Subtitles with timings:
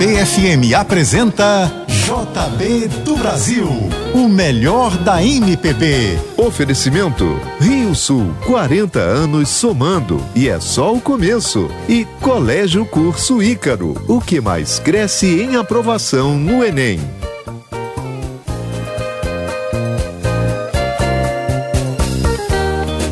[0.00, 1.79] JBFM apresenta
[2.10, 3.68] JB do Brasil,
[4.12, 6.18] o melhor da MPB.
[6.36, 11.70] Oferecimento Rio Sul, 40 anos somando e é só o começo.
[11.88, 16.98] E Colégio Curso Ícaro, o que mais cresce em aprovação no Enem.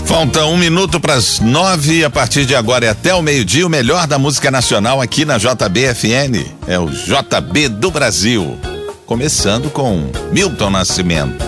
[0.07, 2.05] Falta um minuto para as nove.
[2.05, 5.39] A partir de agora e até o meio-dia, o melhor da música nacional aqui na
[5.39, 6.45] JBFN.
[6.67, 8.59] É o JB do Brasil.
[9.09, 11.48] Começando com Milton Nascimento.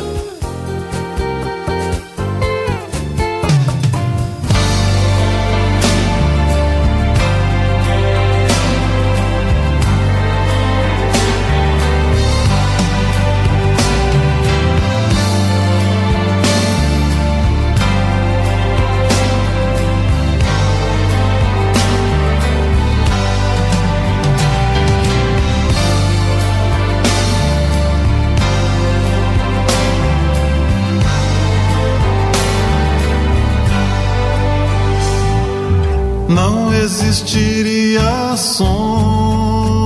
[37.10, 39.82] Existiria som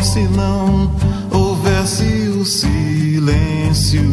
[0.00, 0.92] se não
[1.32, 2.04] houvesse
[2.38, 4.04] o silêncio.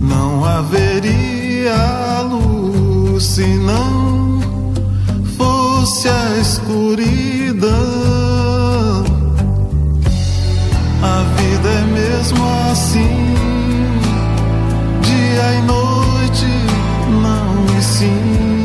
[0.00, 4.40] Não haveria luz se não
[5.38, 7.76] fosse a escuridão.
[11.02, 13.36] A vida é mesmo assim,
[15.02, 16.46] dia e noite,
[17.22, 18.55] não e sim.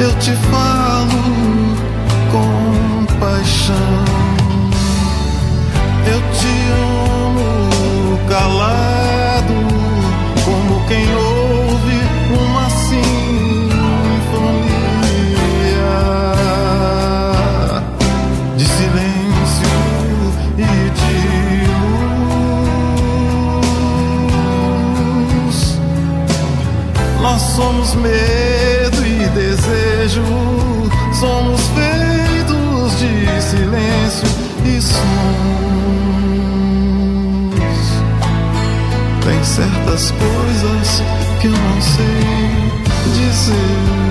[0.00, 1.22] eu te falo
[2.30, 4.04] com paixão.
[6.06, 6.54] Eu te
[7.22, 9.54] amo calado,
[10.44, 11.98] como quem ouve
[12.30, 13.14] uma sinfonia
[18.56, 19.76] de silêncio
[20.58, 21.14] e de
[25.46, 25.58] luz.
[27.22, 28.33] Nós somos mesmos.
[39.94, 41.02] tantas coisas
[41.40, 44.03] que eu não sei dizer.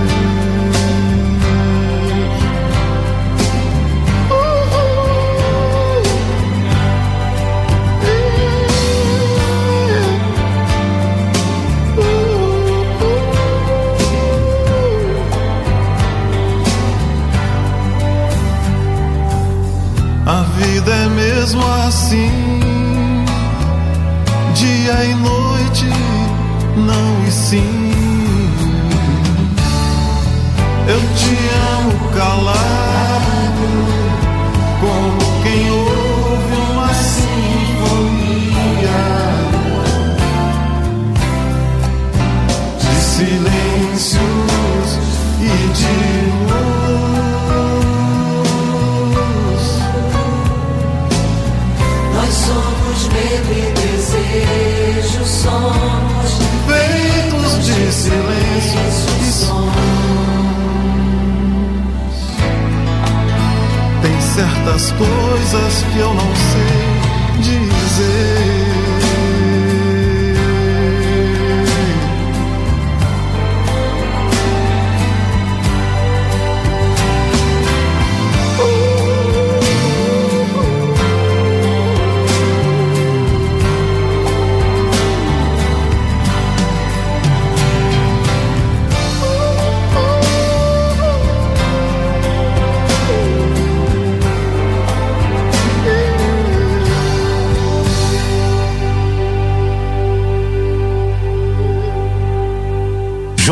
[65.44, 68.73] coisas que eu não sei dizer.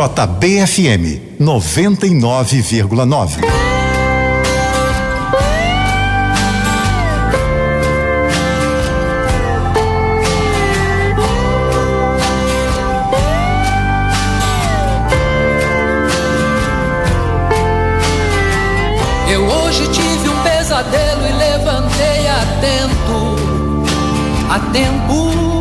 [0.02, 3.40] JBFM 99,9.
[19.30, 23.36] Eu hoje tive um pesadelo e levantei atento,
[24.50, 25.61] a tempo.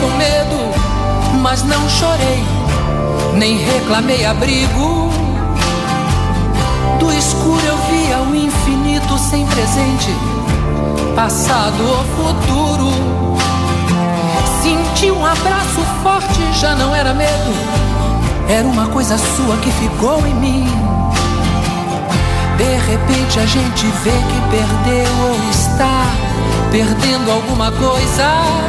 [0.00, 2.44] Com medo, mas não chorei,
[3.34, 5.10] nem reclamei abrigo.
[6.98, 10.14] Do escuro eu via o infinito sem presente,
[11.14, 12.90] passado ou futuro.
[14.62, 17.52] Senti um abraço forte, já não era medo,
[18.48, 20.68] era uma coisa sua que ficou em mim.
[22.56, 26.04] De repente a gente vê que perdeu ou está
[26.70, 28.68] perdendo alguma coisa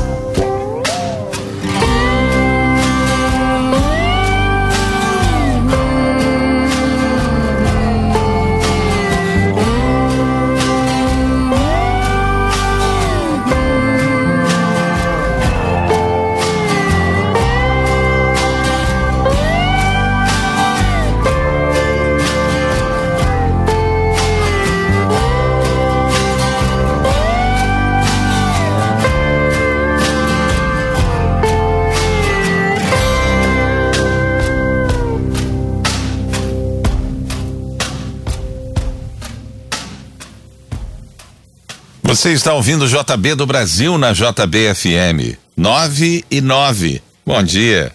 [42.21, 47.01] Você está ouvindo JB do Brasil na JBFM 9 e 9.
[47.25, 47.91] Bom dia.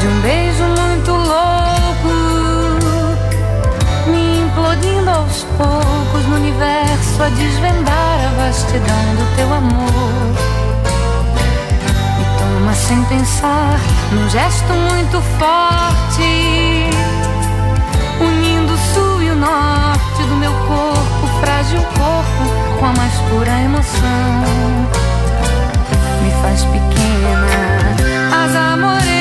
[0.00, 2.08] De um beijo muito louco,
[4.06, 10.34] me implodindo aos poucos no universo a desvendar a vastidão do teu amor.
[12.16, 13.78] Me toma sem pensar,
[14.12, 16.88] num gesto muito forte,
[18.20, 23.60] unindo o sul e o norte do meu corpo, frágil corpo, com a mais pura
[23.60, 24.44] emoção.
[26.22, 29.19] Me faz pequena, asa morena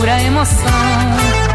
[0.00, 1.49] pura emoção.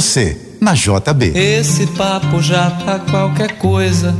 [0.00, 1.32] Você, na JB.
[1.34, 4.16] Esse papo já tá qualquer coisa.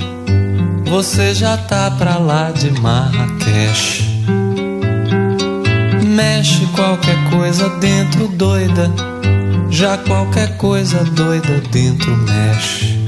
[0.85, 4.05] Você já tá pra lá de Marrakech.
[6.05, 8.93] Mexe qualquer coisa dentro doida.
[9.71, 12.99] Já qualquer coisa doida dentro mexe.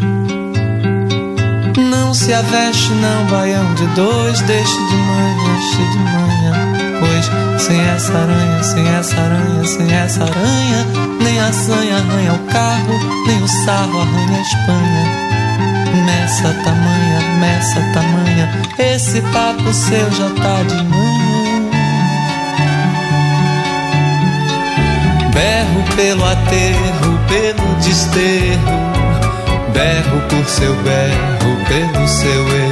[1.91, 4.41] Não se aveste, não, baião de dois.
[4.41, 6.82] Deixe de manhã, deixe de manhã.
[7.03, 10.87] Pois sem essa aranha, sem essa aranha, sem essa aranha,
[11.21, 15.33] nem a sanha arranha o carro, nem o sarro arranha a Espanha.
[16.07, 21.71] Nessa tamanha, nessa tamanha, esse papo seu já tá de manhã.
[25.35, 28.79] Berro pelo aterro, pelo desterro.
[29.73, 32.72] Berro por seu berro, pelo seu erro.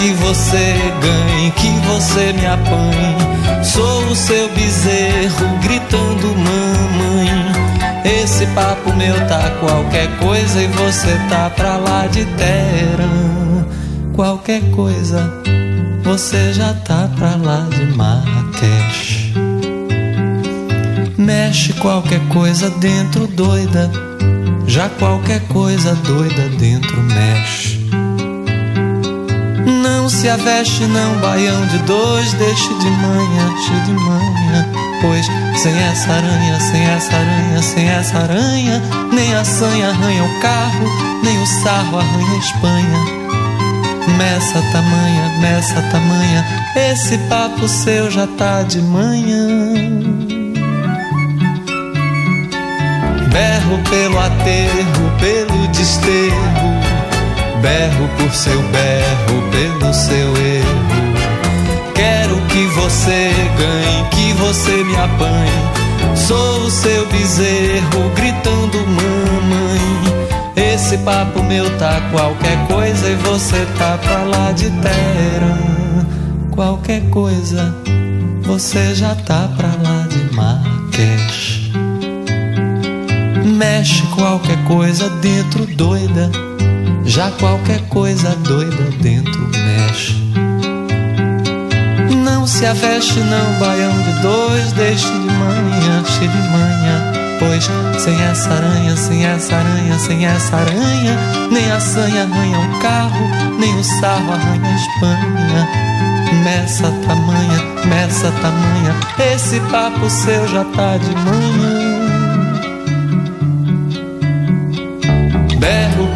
[0.00, 3.62] Que você ganhe, que você me apanhe.
[3.62, 8.00] Sou o seu bezerro, gritando mamãe.
[8.02, 13.66] Esse papo meu tá qualquer coisa e você tá pra lá de Teherã.
[14.14, 15.30] Qualquer coisa,
[16.02, 19.34] você já tá pra lá de Marrakech.
[21.18, 23.90] Mexe qualquer coisa dentro doida,
[24.66, 27.79] já qualquer coisa doida dentro mexe.
[29.70, 34.66] Não se aveste não, baião de dois, deixe de manhã, deixe de manhã.
[35.00, 35.26] Pois
[35.62, 40.86] sem essa aranha, sem essa aranha, sem essa aranha, nem a sanha arranha o carro,
[41.22, 43.20] nem o sarro arranha a Espanha.
[44.16, 46.44] Meça tamanha, meça tamanha,
[46.76, 49.46] esse papo seu já tá de manhã.
[53.30, 56.79] Berro pelo aterro, pelo desterro,
[57.60, 60.80] berro por seu berro, pelo seu erro.
[61.94, 66.16] Quero que você ganhe, que você me apanhe.
[66.16, 70.40] Sou o seu bezerro, gritando mamãe.
[70.56, 75.58] Esse papo meu tá qualquer coisa e você tá pra lá de terra.
[76.50, 77.74] Qualquer coisa,
[78.42, 81.70] você já tá pra lá de Marques.
[83.44, 86.30] Mexe qualquer coisa dentro doida,
[87.10, 90.14] já qualquer coisa doida dentro mexe.
[92.24, 97.12] Não se aveste não, baião de dois, deixe de manhã, cheio de manhã.
[97.40, 97.68] Pois
[98.00, 101.18] sem essa aranha, sem essa aranha, sem essa aranha,
[101.50, 105.68] nem a sanha arranha o carro, nem o sarro arranha a Espanha.
[106.44, 111.79] Meça tamanha, meça tamanha, esse papo seu já tá de manhã.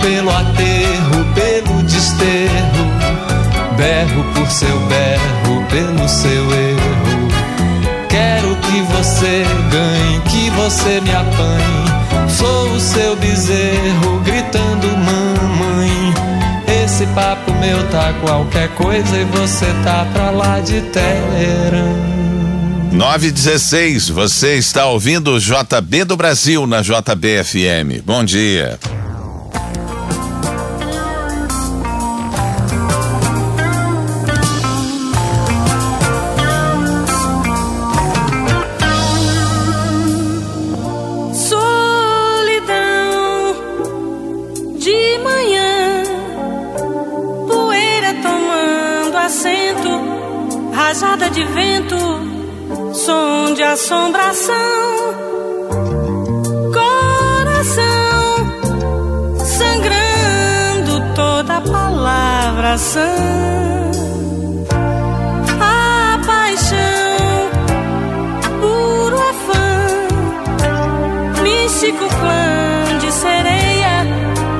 [0.04, 2.84] Pelo aterro, pelo desterro,
[3.74, 7.28] berro por seu berro, pelo seu erro.
[8.10, 12.28] Quero que você ganhe, que você me apanhe.
[12.28, 16.14] Sou o seu bezerro gritando mamãe.
[16.84, 22.14] Esse papo meu tá qualquer coisa e você tá pra lá de terra.
[22.92, 28.02] 916, você está ouvindo o JB do Brasil na JBFM.
[28.04, 28.78] Bom dia.
[53.74, 54.54] Assombração,
[56.72, 58.36] coração
[59.44, 63.10] sangrando toda palavra sã.
[65.60, 67.50] A paixão,
[68.60, 69.66] puro afã,
[71.42, 74.06] místico clã de sereia,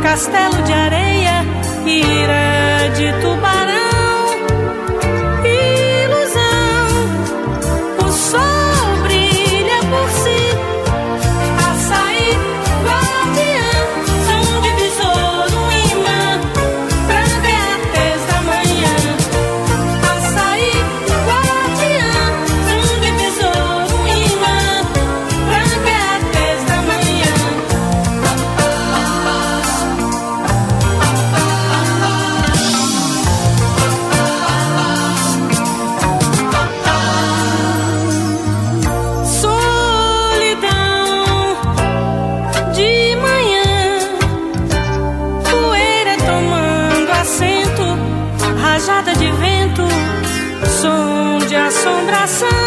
[0.03, 1.44] castelo de areia,
[1.87, 3.63] ira de tubarão.
[52.25, 52.63] corazón.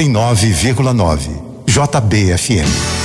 [0.00, 1.40] 89,9.
[1.64, 2.99] JBFM.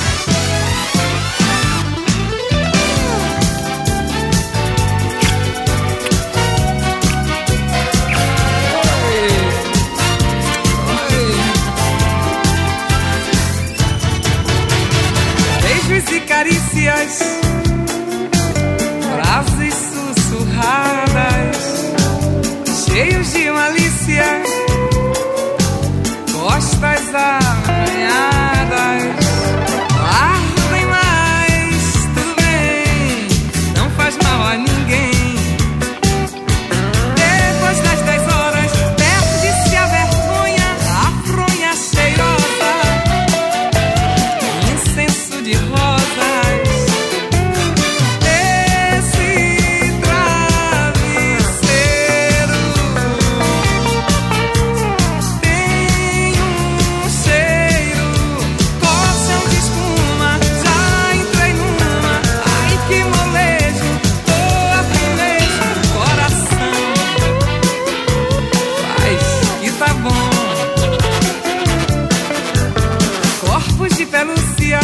[74.36, 74.80] distância,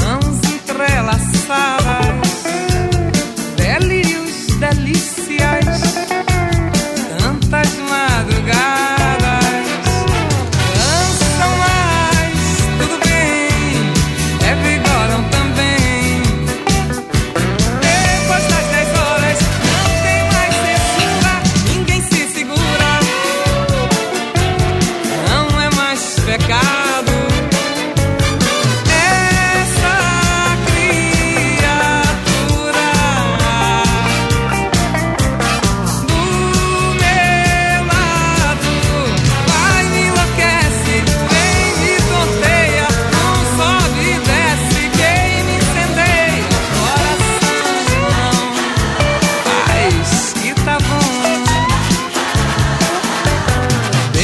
[0.00, 1.77] mãos entrelaçadas.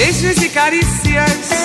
[0.04, 1.63] beijos e carícias.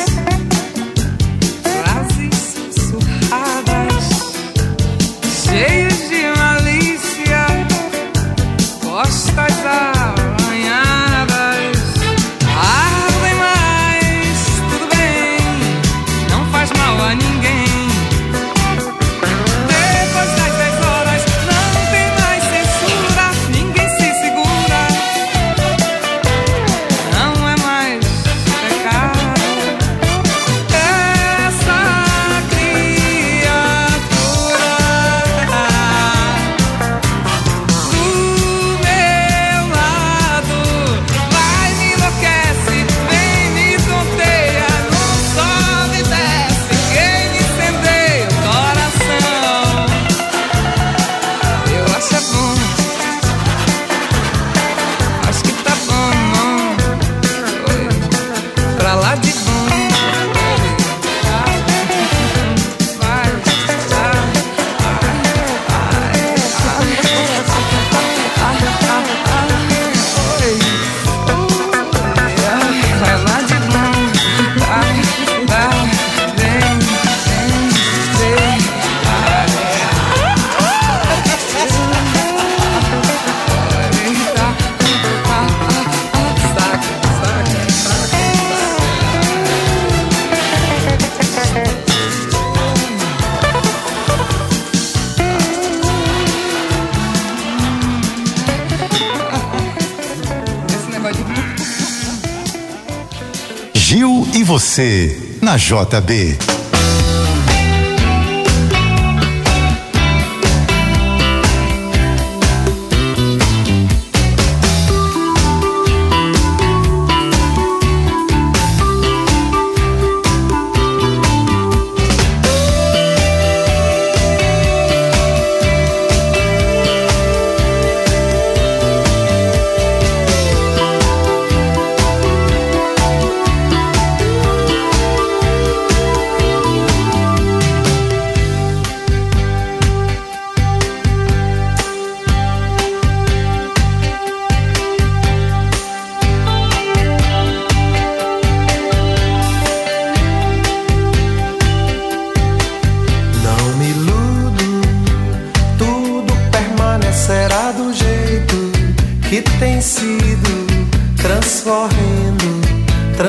[104.80, 106.59] você na JB.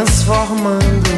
[0.00, 1.10] transformando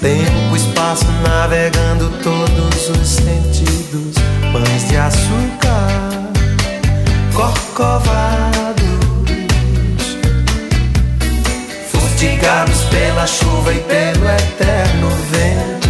[0.00, 4.16] tempo, espaço, navegando todos os sentidos.
[4.52, 5.88] Pães de açúcar,
[7.32, 8.84] corcovados,
[11.92, 15.88] fustigados pela chuva e pelo eterno vento.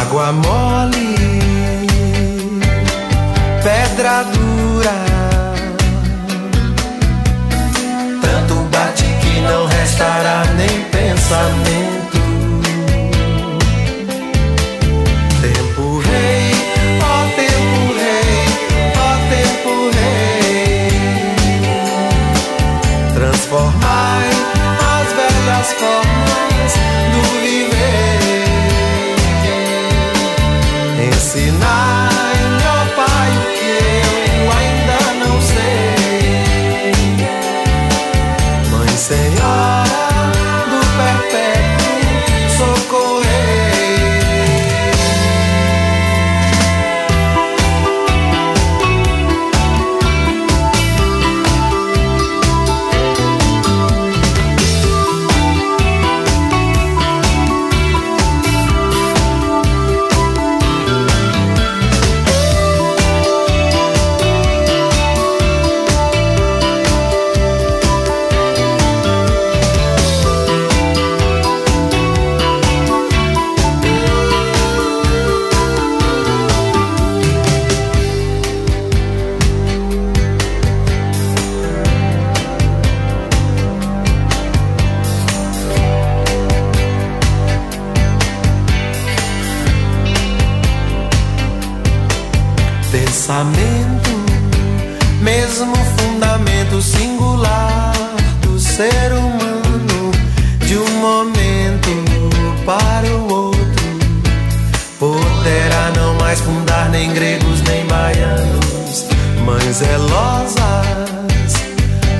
[0.00, 1.16] Água mole,
[3.62, 4.39] pedra do
[9.82, 11.99] estará nem pensamento.
[93.10, 94.10] Pensamento,
[95.20, 97.92] mesmo fundamento singular
[98.40, 100.12] do ser humano,
[100.64, 101.90] de um momento
[102.64, 103.98] para o outro,
[104.96, 109.06] poderá não mais fundar nem gregos nem baianos,
[109.44, 110.54] mães zelosas,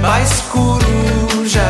[0.02, 1.60] pais corujas.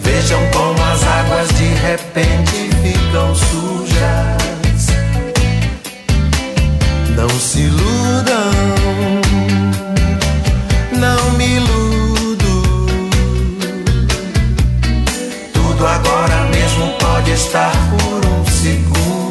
[0.00, 4.43] Vejam como as águas de repente ficam sujas.
[7.26, 8.52] Não se iludam,
[10.92, 12.86] não me iludo.
[15.54, 19.23] Tudo agora mesmo pode estar por um segundo.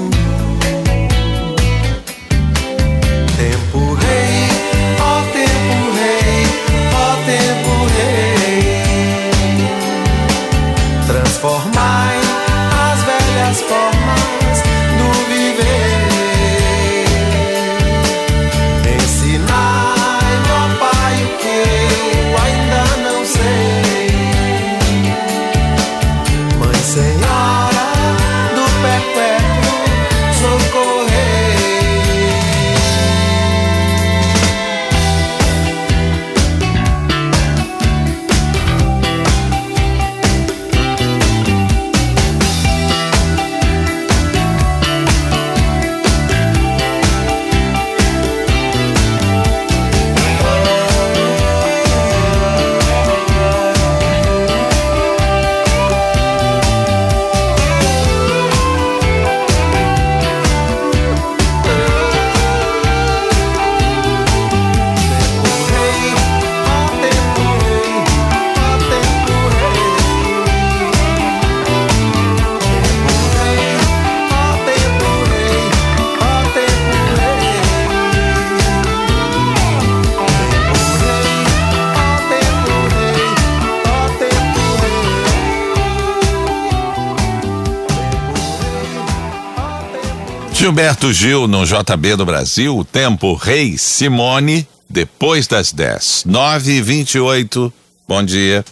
[90.64, 96.24] Gilberto Gil no JB do Brasil, o tempo Rei Simone, depois das 10.
[96.26, 97.74] 9 e 28
[98.08, 98.64] Bom dia.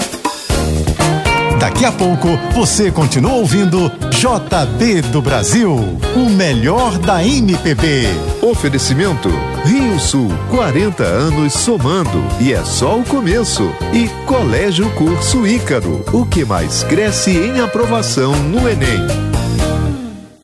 [1.59, 5.75] Daqui a pouco você continua ouvindo JB do Brasil,
[6.15, 8.05] o melhor da MPB.
[8.41, 9.27] Oferecimento
[9.65, 13.69] Rio Sul, 40 anos somando e é só o começo.
[13.91, 19.30] E Colégio Curso Ícaro, o que mais cresce em aprovação no Enem.